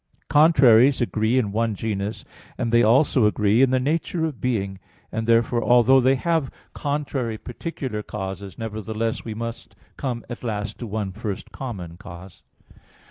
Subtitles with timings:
[0.29, 2.25] 1: Contraries agree in one genus,
[2.57, 4.79] and they also agree in the nature of being;
[5.11, 10.87] and therefore, although they have contrary particular causes, nevertheless we must come at last to
[10.87, 12.41] one first common cause.